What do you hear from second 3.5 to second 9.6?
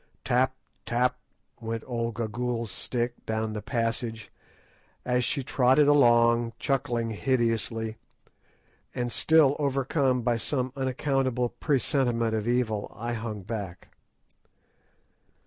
the passage, as she trotted along, chuckling hideously; and still